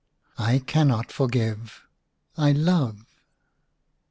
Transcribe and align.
"I 0.39 0.57
cannot 0.57 1.11
forgive— 1.11 1.83
I 2.35 2.53
love." 2.53 3.05